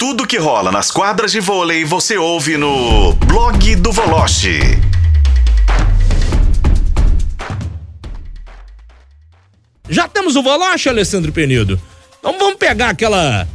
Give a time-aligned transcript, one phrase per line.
[0.00, 4.58] Tudo que rola nas quadras de vôlei você ouve no blog do Voloche.
[9.90, 11.78] Já temos o Voloche, Alessandro Penido.
[12.18, 13.46] Então vamos pegar aquela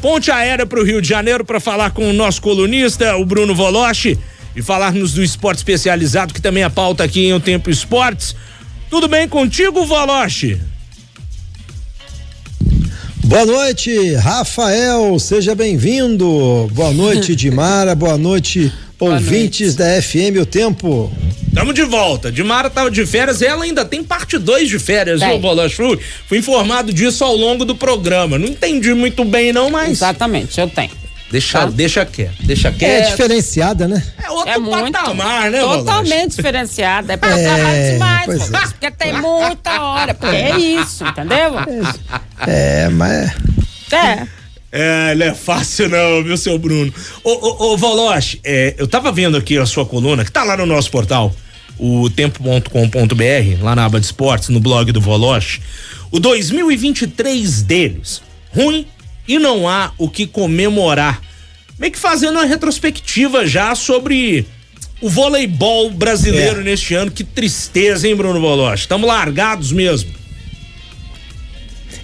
[0.00, 3.54] ponte aérea para o Rio de Janeiro para falar com o nosso colunista, o Bruno
[3.54, 4.18] Voloche,
[4.56, 8.34] e falarmos do esporte especializado, que também é pauta aqui em O Tempo Esportes.
[8.88, 10.58] Tudo bem contigo, Voloche?
[13.32, 16.68] Boa noite, Rafael, seja bem-vindo.
[16.74, 19.78] Boa noite, Dimara, boa noite, boa ouvintes noite.
[19.78, 21.10] da FM O Tempo.
[21.54, 22.30] Tamo de volta.
[22.30, 25.76] Dimara tava de férias e ela ainda tem parte 2 de férias, viu, Bolacho?
[25.76, 28.38] Fui, fui informado disso ao longo do programa.
[28.38, 29.92] Não entendi muito bem, não, mas.
[29.92, 30.90] Exatamente, eu tenho.
[31.32, 31.66] Deixa, tá?
[31.66, 33.06] deixa quieto, deixa é quieto.
[33.06, 34.02] É diferenciada, né?
[34.22, 37.14] É outro é muito, patamar, né, Totalmente diferenciada.
[37.14, 38.66] É pra é, trabalhar demais, é.
[38.68, 41.54] porque tem muita hora, porque é isso, entendeu?
[42.46, 43.32] É, mas...
[43.90, 44.26] É.
[44.70, 46.92] É, não é fácil não, viu, seu Bruno?
[47.24, 50.54] Ô, ô, ô Valoche, é, eu tava vendo aqui a sua coluna, que tá lá
[50.54, 51.34] no nosso portal,
[51.78, 55.62] o tempo.com.br, lá na aba de esportes, no blog do Voloche.
[56.10, 58.20] O 2023 deles,
[58.54, 58.86] ruim
[59.26, 61.20] e não há o que comemorar.
[61.78, 64.46] Meio que fazendo uma retrospectiva já sobre
[65.00, 66.64] o voleibol brasileiro é.
[66.64, 67.10] neste ano.
[67.10, 68.82] Que tristeza, hein, Bruno Boloche?
[68.82, 70.10] Estamos largados mesmo.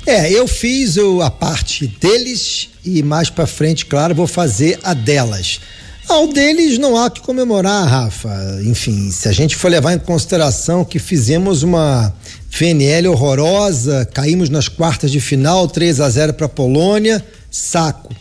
[0.05, 5.61] É, eu fiz a parte deles e mais para frente, claro, vou fazer a delas.
[6.09, 8.31] Ao deles não há que comemorar, Rafa.
[8.65, 12.15] Enfim, se a gente for levar em consideração que fizemos uma
[12.59, 18.13] VNL horrorosa, caímos nas quartas de final, 3 a 0 para a Polônia, saco.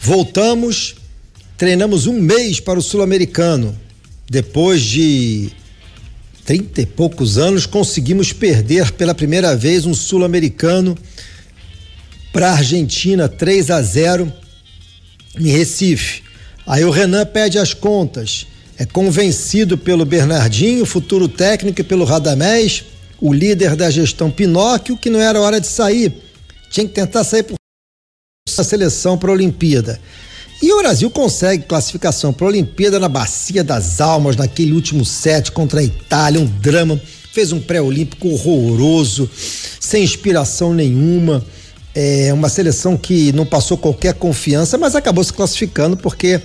[0.00, 0.94] Voltamos,
[1.58, 3.76] treinamos um mês para o Sul-Americano.
[4.30, 5.50] Depois de
[6.44, 10.96] trinta e poucos anos, conseguimos perder pela primeira vez um Sul-Americano
[12.32, 14.32] para a Argentina, 3 a 0
[15.36, 16.22] em Recife.
[16.64, 18.46] Aí o Renan pede as contas,
[18.78, 22.84] é convencido pelo Bernardinho, futuro técnico, e pelo Radamés
[23.20, 26.12] o líder da gestão Pinóquio, que não era hora de sair.
[26.70, 27.56] Tinha que tentar sair por
[28.58, 30.00] a seleção para a Olimpíada.
[30.62, 35.52] E o Brasil consegue classificação para a Olimpíada na Bacia das Almas, naquele último set
[35.52, 37.00] contra a Itália, um drama.
[37.32, 39.30] Fez um pré-olímpico horroroso,
[39.80, 41.44] sem inspiração nenhuma.
[41.94, 46.40] É uma seleção que não passou qualquer confiança, mas acabou se classificando porque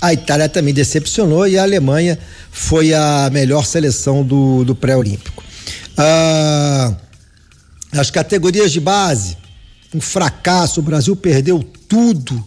[0.00, 2.18] a Itália também decepcionou e a Alemanha
[2.50, 5.44] foi a melhor seleção do, do pré-olímpico.
[6.02, 6.94] Ah,
[7.92, 9.36] as categorias de base,
[9.94, 10.80] um fracasso.
[10.80, 12.42] O Brasil perdeu tudo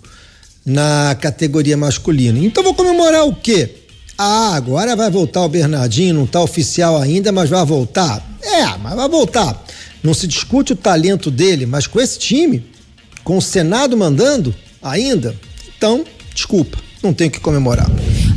[0.66, 2.40] na categoria masculina.
[2.40, 3.75] Então vou comemorar o quê?
[4.18, 8.25] Ah, agora vai voltar o Bernardinho, não está oficial ainda, mas vai voltar.
[8.41, 9.64] É, mas vai voltar.
[10.02, 12.66] Não se discute o talento dele, mas com esse time,
[13.24, 15.35] com o Senado mandando ainda,
[15.78, 16.03] então,
[16.34, 17.90] desculpa, não tem o que comemorar.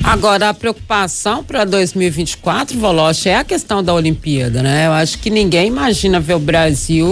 [0.06, 4.86] Agora, a preocupação para 2024, Voloche, é a questão da Olimpíada, né?
[4.86, 7.08] Eu acho que ninguém imagina ver o Brasil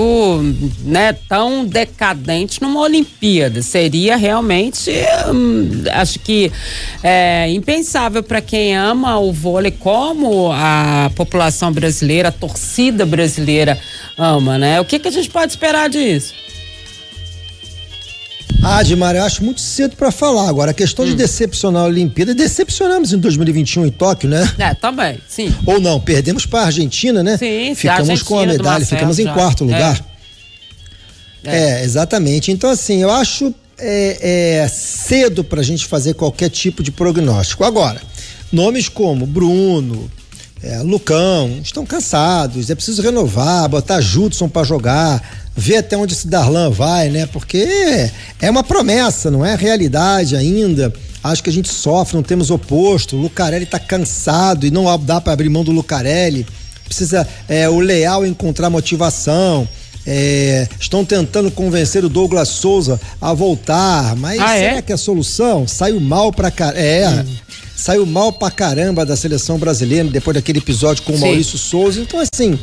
[0.85, 3.63] né, tão decadente numa Olimpíada.
[3.63, 4.93] Seria realmente,
[5.29, 6.53] hum, acho que
[7.03, 13.77] é, impensável para quem ama o vôlei, como a população brasileira, a torcida brasileira
[14.17, 14.81] ama, né?
[14.81, 16.33] O que, que a gente pode esperar disso?
[18.67, 20.49] Ah, Dimar, eu acho muito cedo para falar.
[20.49, 21.09] Agora, a questão hum.
[21.09, 24.43] de decepcionar a Olimpíada, decepcionamos em 2021 em Tóquio, né?
[24.59, 25.55] É, também, sim.
[25.67, 27.37] Ou não, perdemos para a Argentina, né?
[27.37, 30.03] Sim, Ficamos Argentina, com a medalha, ficamos em quarto lugar.
[31.45, 31.57] É.
[31.57, 31.81] é.
[31.81, 32.51] é, exatamente.
[32.51, 37.65] Então, assim, eu acho é, é cedo para a gente fazer qualquer tipo de prognóstico.
[37.65, 38.01] Agora,
[38.51, 40.11] nomes como Bruno,
[40.65, 45.23] é, Lucão, estão cansados, é preciso renovar, botar Judson para jogar,
[45.55, 47.27] ver até onde esse Darlan vai, né?
[47.27, 48.11] Porque
[48.41, 50.91] é uma promessa, não é realidade ainda.
[51.23, 53.15] Acho que a gente sofre, não temos oposto.
[53.15, 56.47] O Lucarelli tá cansado e não dá para abrir mão do Lucarelli.
[56.87, 59.69] Precisa é, o Leal encontrar motivação.
[60.07, 64.83] É, estão tentando convencer o Douglas Souza a voltar, mas ah, será é?
[64.83, 65.67] que é a solução?
[65.67, 66.79] Saiu mal pra caramba.
[66.79, 67.44] É, hum.
[67.77, 71.23] Saiu mal pra caramba da seleção brasileira depois daquele episódio com o Sim.
[71.23, 72.01] Maurício Souza.
[72.01, 72.59] Então, assim,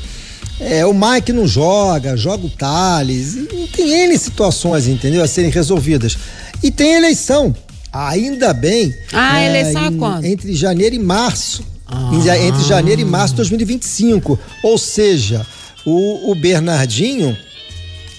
[0.60, 3.38] é, o Mike não joga, joga o Thales.
[3.75, 5.24] Tem N situações, entendeu?
[5.24, 6.18] A serem resolvidas.
[6.62, 7.56] E tem eleição.
[7.92, 8.94] Ainda bem.
[9.12, 10.25] Ah, é, eleição é quando?
[10.25, 11.63] Entre janeiro e março.
[11.86, 12.12] Ah.
[12.13, 14.40] Entre janeiro e março de 2025.
[14.63, 15.46] Ou seja,
[15.86, 17.36] o, o Bernardinho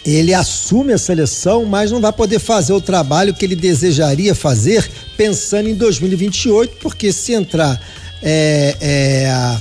[0.04, 4.88] ele assume a seleção, mas não vai poder fazer o trabalho que ele desejaria fazer
[5.16, 7.80] pensando em 2028, porque se entrar
[8.22, 9.56] é, é,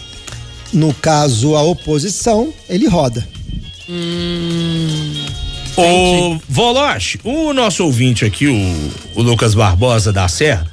[0.73, 3.27] no caso a oposição, ele roda.
[3.89, 5.25] Hum.
[5.77, 10.67] O Voloche, o nosso ouvinte aqui, o, o Lucas Barbosa da Serra,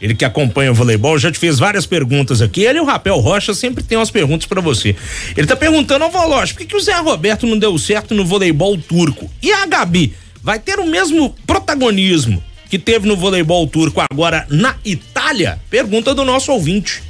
[0.00, 2.62] ele que acompanha o voleibol, já te fez várias perguntas aqui.
[2.62, 4.94] Ele e o Rapel Rocha sempre tem umas perguntas para você.
[5.36, 8.24] Ele tá perguntando ao Voloche, por que, que o Zé Roberto não deu certo no
[8.24, 9.30] voleibol turco?
[9.42, 14.76] E a Gabi vai ter o mesmo protagonismo que teve no voleibol turco agora na
[14.84, 15.58] Itália?
[15.70, 17.02] Pergunta do nosso ouvinte.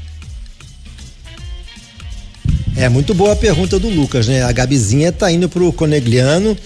[2.77, 4.43] É muito boa a pergunta do Lucas, né?
[4.43, 6.57] A Gabizinha tá indo pro Conegliano.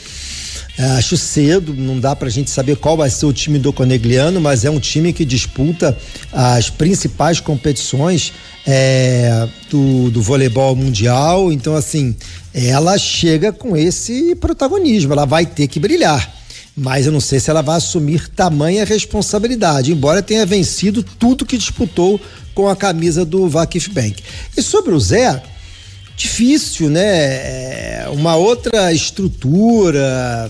[0.79, 4.41] É, acho cedo, não dá pra gente saber qual vai ser o time do Conegliano,
[4.41, 5.99] mas é um time que disputa
[6.33, 8.33] as principais competições
[8.65, 11.51] é, do, do voleibol mundial.
[11.51, 12.15] Então, assim,
[12.55, 16.33] ela chega com esse protagonismo, ela vai ter que brilhar.
[16.77, 21.59] Mas eu não sei se ela vai assumir tamanha responsabilidade, embora tenha vencido tudo que
[21.59, 22.21] disputou
[22.55, 24.23] com a camisa do Vakif Bank.
[24.57, 25.43] E sobre o Zé,
[26.17, 28.05] difícil, né?
[28.05, 30.49] É uma outra estrutura,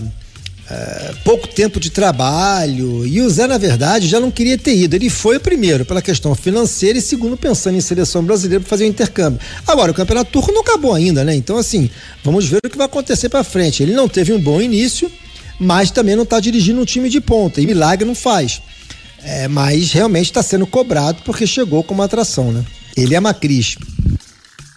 [0.71, 3.05] é, pouco tempo de trabalho.
[3.05, 4.95] E o Zé, na verdade, já não queria ter ido.
[4.95, 8.87] Ele foi primeiro pela questão financeira e segundo pensando em seleção brasileira para fazer o
[8.87, 9.39] intercâmbio.
[9.65, 11.35] Agora, o campeonato turco não acabou ainda, né?
[11.35, 11.89] Então, assim,
[12.23, 13.81] vamos ver o que vai acontecer para frente.
[13.81, 15.11] Ele não teve um bom início,
[15.59, 17.59] mas também não está dirigindo um time de ponta.
[17.59, 18.61] E milagre não faz.
[19.23, 22.63] É, mas realmente está sendo cobrado porque chegou como atração, né?
[22.95, 23.75] Ele é Macris.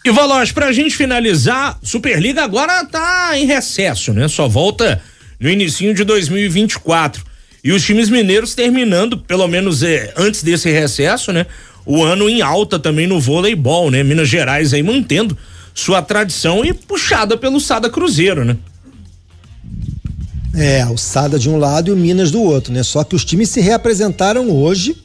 [0.04, 4.26] E Valoz, pra gente finalizar, Superliga agora tá em recesso, né?
[4.26, 5.00] Só volta
[5.42, 7.24] no início de 2024.
[7.64, 11.46] E os times mineiros terminando, pelo menos é, antes desse recesso, né?
[11.84, 14.02] O ano em alta também no voleibol, né?
[14.04, 15.36] Minas Gerais aí mantendo
[15.74, 18.56] sua tradição e puxada pelo Sada Cruzeiro, né?
[20.54, 22.82] É, o Sada de um lado e o Minas do outro, né?
[22.82, 24.96] Só que os times se reapresentaram hoje,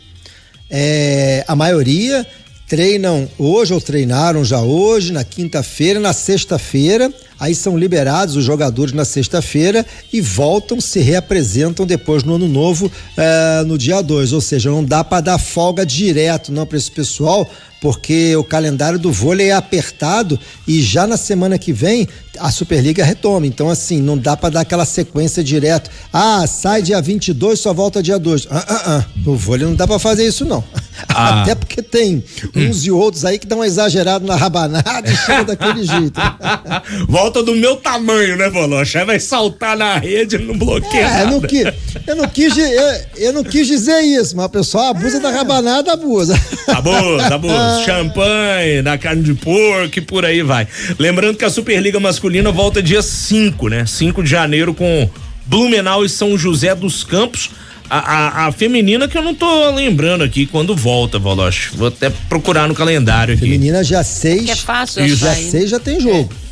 [0.69, 2.25] é, a maioria
[2.67, 7.11] treinam hoje ou treinaram já hoje, na quinta-feira, na sexta-feira.
[7.39, 12.91] Aí são liberados os jogadores na sexta-feira e voltam, se reapresentam depois no ano novo,
[13.15, 14.33] eh, no dia 2.
[14.33, 17.49] Ou seja, não dá para dar folga direto não para esse pessoal,
[17.79, 20.37] porque o calendário do vôlei é apertado
[20.67, 22.07] e já na semana que vem
[22.39, 23.45] a Superliga retoma.
[23.45, 25.91] Então, assim, não dá para dar aquela sequência direto.
[26.11, 28.47] Ah, sai dia 22, só volta dia 2.
[28.49, 29.05] Ah, ah, ah.
[29.23, 30.63] No vôlei não dá para fazer isso, não.
[31.09, 31.41] Ah.
[31.41, 32.23] Até porque tem
[32.55, 32.87] uns hum.
[32.87, 36.19] e outros aí que dão um exagerado na rabanada e chega daquele jeito.
[37.07, 38.99] volta do meu tamanho, né, Volocha?
[38.99, 41.07] Aí vai saltar na rede, não bloqueia.
[41.07, 41.65] É, eu não, quis,
[42.07, 45.93] eu, não quis, eu, eu não quis dizer isso, mas o pessoal abusa da rabanada,
[45.93, 46.39] abusa.
[46.67, 47.83] Abusa, abusa.
[47.85, 50.67] Champanhe, da carne de porco e por aí vai.
[50.97, 53.85] Lembrando que a Superliga Masculina volta dia 5, né?
[53.85, 55.09] 5 de janeiro com
[55.45, 57.49] Blumenau e São José dos Campos.
[57.89, 61.69] A, a, a, feminina que eu não tô lembrando aqui quando volta, Voloche.
[61.73, 63.43] Vou até procurar no calendário aqui.
[63.43, 64.43] Feminina já seis.
[64.43, 66.29] Que é fácil, Já seis já tem jogo.
[66.43, 66.47] É.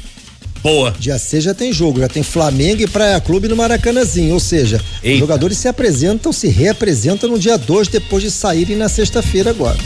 [0.66, 0.96] Boa.
[1.00, 4.34] Dia 6 já tem jogo, já tem Flamengo e Praia Clube no Maracanãzinho.
[4.34, 5.14] Ou seja, Eita.
[5.14, 9.78] os jogadores se apresentam, se reapresentam no dia 2 depois de saírem na sexta-feira agora.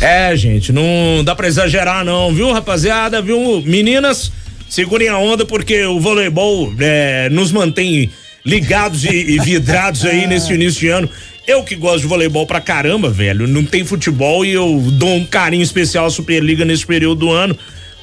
[0.00, 3.20] É, gente, não dá pra exagerar, não, viu, rapaziada?
[3.20, 3.60] Viu?
[3.66, 4.32] Meninas,
[4.66, 8.10] segurem a onda porque o voleibol é, nos mantém
[8.44, 11.08] ligados e, e vidrados aí nesse início de ano.
[11.46, 13.46] Eu que gosto de voleibol pra caramba, velho.
[13.46, 17.58] Não tem futebol e eu dou um carinho especial à Superliga nesse período do ano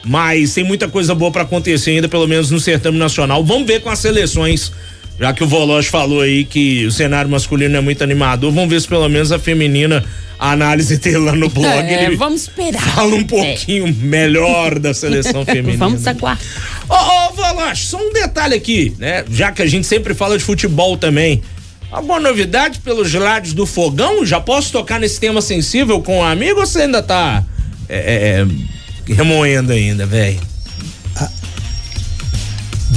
[0.06, 3.44] mas tem muita coisa boa para acontecer ainda, pelo menos no certame nacional.
[3.44, 4.72] Vamos ver com as seleções,
[5.20, 8.80] já que o Voloz falou aí que o cenário masculino é muito animador, vamos ver
[8.80, 10.06] se pelo menos a feminina,
[10.38, 12.82] a análise dele lá no blog, é, vamos esperar.
[12.82, 13.92] Fala um pouquinho é.
[13.92, 15.78] melhor da seleção feminina.
[15.78, 16.46] vamos aguardar.
[16.90, 19.26] Ô, ô Voloz, só um detalhe aqui, né?
[19.30, 21.42] Já que a gente sempre fala de futebol também.
[21.90, 26.24] Uma boa novidade pelos lados do fogão, já posso tocar nesse tema sensível com um
[26.24, 27.44] amigo ou você ainda tá
[27.88, 30.40] é, é, é remoendo ainda, velho.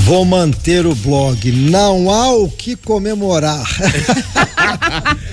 [0.08, 1.52] Vou manter o blog.
[1.52, 3.66] Não há o que comemorar.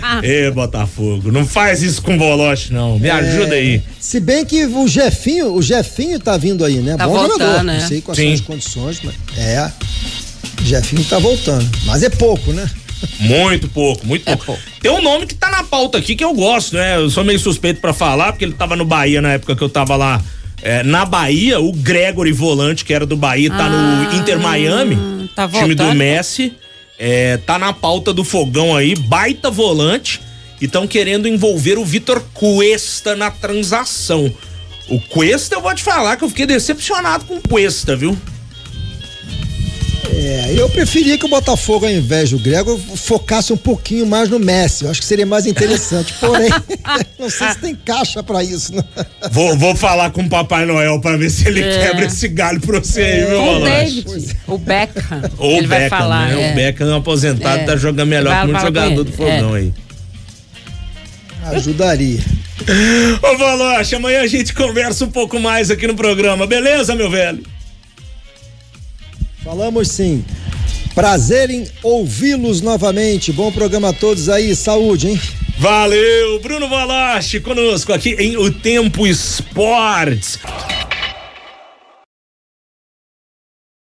[0.24, 3.00] Ê, Botafogo, não faz isso com o Voloche, não.
[3.00, 3.82] Me é, ajuda aí.
[4.00, 6.96] Se bem que o Jefinho, o Jefinho tá vindo aí, né?
[6.98, 7.64] Tá Bom voltando, jogador.
[7.64, 7.80] Né?
[7.80, 8.26] Não sei quais Sim.
[8.26, 9.72] são as condições, mas é.
[10.62, 11.70] O Jefinho tá voltando.
[11.86, 12.70] Mas é pouco, né?
[13.20, 14.46] Muito pouco, muito é pouco.
[14.46, 14.62] pouco.
[14.82, 16.98] Tem um nome que tá na pauta aqui que eu gosto, né?
[16.98, 19.70] Eu sou meio suspeito para falar, porque ele tava no Bahia na época que eu
[19.70, 20.22] tava lá
[20.62, 25.30] é, na Bahia, o Gregory Volante, que era do Bahia, tá ah, no Inter Miami,
[25.36, 26.54] tá time do Messi.
[26.98, 30.22] É, tá na pauta do fogão aí, baita volante.
[30.62, 34.34] E estão querendo envolver o Vitor Cuesta na transação.
[34.88, 38.18] O Cuesta, eu vou te falar que eu fiquei decepcionado com o Cuesta, viu?
[40.12, 44.40] É, eu preferia que o Botafogo, ao invés do Grego, focasse um pouquinho mais no
[44.40, 44.84] Messi.
[44.86, 46.14] Eu acho que seria mais interessante.
[46.20, 46.50] Porém,
[47.20, 48.74] não sei se tem caixa para isso.
[48.76, 48.84] Né?
[49.32, 51.80] Vou, vou falar com o Papai Noel para ver se ele é.
[51.80, 53.14] quebra esse galho pra você é.
[53.14, 55.22] aí, viu, O David, o Beckham.
[55.38, 56.50] Ou o Beckham, falar, né?
[56.50, 56.52] É.
[56.52, 57.66] O Beckham é um aposentado, é.
[57.66, 59.60] tá jogando melhor que muito jogador do fogão é.
[59.60, 59.74] aí.
[61.46, 62.20] Ajudaria.
[63.22, 67.55] Ô, Valoche, amanhã a gente conversa um pouco mais aqui no programa, beleza, meu velho?
[69.46, 70.26] Falamos sim.
[70.96, 73.32] Prazer em ouvi-los novamente.
[73.32, 74.56] Bom programa a todos aí.
[74.56, 75.22] Saúde, hein?
[75.60, 80.40] Valeu, Bruno Valache conosco aqui em O Tempo Esportes.